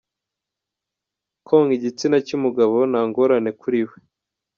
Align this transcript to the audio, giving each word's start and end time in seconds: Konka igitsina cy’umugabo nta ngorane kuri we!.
Konka 1.47 1.73
igitsina 1.77 2.17
cy’umugabo 2.27 2.75
nta 2.91 3.01
ngorane 3.07 3.51
kuri 3.61 3.81
we!. 3.87 3.97